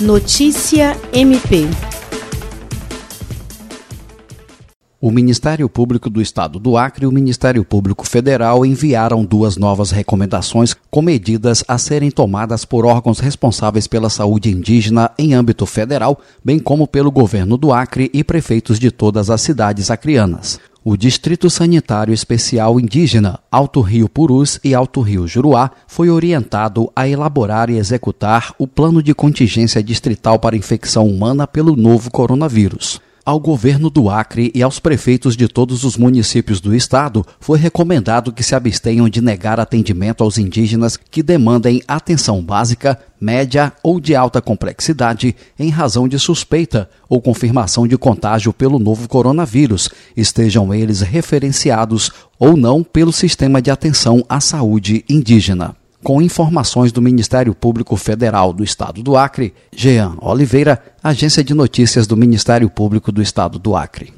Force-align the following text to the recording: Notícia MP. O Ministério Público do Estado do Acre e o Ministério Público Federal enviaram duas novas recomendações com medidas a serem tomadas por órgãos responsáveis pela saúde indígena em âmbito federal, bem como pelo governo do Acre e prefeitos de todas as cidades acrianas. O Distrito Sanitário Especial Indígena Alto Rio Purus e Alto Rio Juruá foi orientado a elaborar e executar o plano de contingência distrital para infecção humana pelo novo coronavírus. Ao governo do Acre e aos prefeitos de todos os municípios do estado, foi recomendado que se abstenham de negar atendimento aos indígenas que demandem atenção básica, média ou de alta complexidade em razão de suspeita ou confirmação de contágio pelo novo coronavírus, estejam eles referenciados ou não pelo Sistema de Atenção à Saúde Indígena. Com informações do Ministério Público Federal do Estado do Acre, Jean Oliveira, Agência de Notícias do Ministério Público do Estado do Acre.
Notícia 0.00 0.96
MP. 1.12 1.66
O 5.00 5.10
Ministério 5.10 5.68
Público 5.68 6.08
do 6.08 6.22
Estado 6.22 6.60
do 6.60 6.76
Acre 6.76 7.04
e 7.04 7.08
o 7.08 7.10
Ministério 7.10 7.64
Público 7.64 8.06
Federal 8.06 8.64
enviaram 8.64 9.24
duas 9.24 9.56
novas 9.56 9.90
recomendações 9.90 10.72
com 10.88 11.02
medidas 11.02 11.64
a 11.66 11.76
serem 11.78 12.12
tomadas 12.12 12.64
por 12.64 12.86
órgãos 12.86 13.18
responsáveis 13.18 13.88
pela 13.88 14.08
saúde 14.08 14.52
indígena 14.52 15.10
em 15.18 15.34
âmbito 15.34 15.66
federal, 15.66 16.20
bem 16.44 16.60
como 16.60 16.86
pelo 16.86 17.10
governo 17.10 17.56
do 17.56 17.72
Acre 17.72 18.08
e 18.14 18.22
prefeitos 18.22 18.78
de 18.78 18.92
todas 18.92 19.30
as 19.30 19.40
cidades 19.40 19.90
acrianas. 19.90 20.60
O 20.90 20.96
Distrito 20.96 21.50
Sanitário 21.50 22.14
Especial 22.14 22.80
Indígena 22.80 23.40
Alto 23.52 23.82
Rio 23.82 24.08
Purus 24.08 24.58
e 24.64 24.74
Alto 24.74 25.02
Rio 25.02 25.28
Juruá 25.28 25.70
foi 25.86 26.08
orientado 26.08 26.90
a 26.96 27.06
elaborar 27.06 27.68
e 27.68 27.76
executar 27.76 28.54
o 28.58 28.66
plano 28.66 29.02
de 29.02 29.14
contingência 29.14 29.82
distrital 29.82 30.38
para 30.38 30.56
infecção 30.56 31.06
humana 31.06 31.46
pelo 31.46 31.76
novo 31.76 32.10
coronavírus. 32.10 33.02
Ao 33.28 33.38
governo 33.38 33.90
do 33.90 34.08
Acre 34.08 34.50
e 34.54 34.62
aos 34.62 34.78
prefeitos 34.78 35.36
de 35.36 35.48
todos 35.48 35.84
os 35.84 35.98
municípios 35.98 36.62
do 36.62 36.74
estado, 36.74 37.26
foi 37.38 37.58
recomendado 37.58 38.32
que 38.32 38.42
se 38.42 38.54
abstenham 38.54 39.06
de 39.06 39.20
negar 39.20 39.60
atendimento 39.60 40.24
aos 40.24 40.38
indígenas 40.38 40.96
que 40.96 41.22
demandem 41.22 41.82
atenção 41.86 42.42
básica, 42.42 42.98
média 43.20 43.70
ou 43.82 44.00
de 44.00 44.14
alta 44.16 44.40
complexidade 44.40 45.36
em 45.58 45.68
razão 45.68 46.08
de 46.08 46.18
suspeita 46.18 46.88
ou 47.06 47.20
confirmação 47.20 47.86
de 47.86 47.98
contágio 47.98 48.50
pelo 48.50 48.78
novo 48.78 49.06
coronavírus, 49.06 49.90
estejam 50.16 50.72
eles 50.72 51.02
referenciados 51.02 52.10
ou 52.38 52.56
não 52.56 52.82
pelo 52.82 53.12
Sistema 53.12 53.60
de 53.60 53.70
Atenção 53.70 54.24
à 54.26 54.40
Saúde 54.40 55.04
Indígena. 55.06 55.76
Com 56.02 56.22
informações 56.22 56.92
do 56.92 57.02
Ministério 57.02 57.54
Público 57.54 57.96
Federal 57.96 58.52
do 58.52 58.62
Estado 58.62 59.02
do 59.02 59.16
Acre, 59.16 59.52
Jean 59.74 60.16
Oliveira, 60.20 60.80
Agência 61.02 61.42
de 61.42 61.54
Notícias 61.54 62.06
do 62.06 62.16
Ministério 62.16 62.70
Público 62.70 63.10
do 63.10 63.20
Estado 63.20 63.58
do 63.58 63.74
Acre. 63.74 64.17